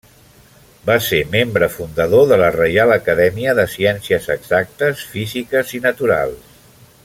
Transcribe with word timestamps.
Va 0.85 0.95
ser 1.07 1.19
membre 1.33 1.67
fundador 1.73 2.25
de 2.31 2.39
la 2.43 2.49
Reial 2.57 2.95
Acadèmia 2.95 3.55
de 3.61 3.67
Ciències 3.75 4.27
Exactes, 4.37 5.05
Físiques 5.15 5.77
i 5.81 5.85
Naturals. 5.89 6.61